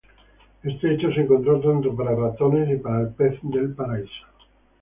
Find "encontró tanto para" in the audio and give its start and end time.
1.21-2.15